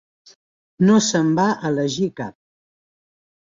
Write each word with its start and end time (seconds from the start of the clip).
No 0.87 0.95
se'n 1.07 1.29
va 1.41 1.45
elegir 1.69 2.09
cap. 2.23 2.37